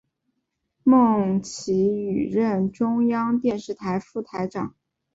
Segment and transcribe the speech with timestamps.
[0.83, 4.73] 孟启予任中央电视台副台长。